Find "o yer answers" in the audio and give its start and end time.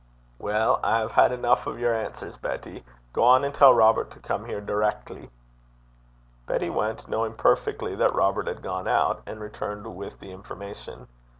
1.67-2.35